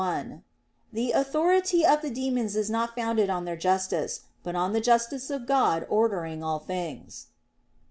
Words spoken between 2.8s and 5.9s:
founded on their justice, but on the justice of God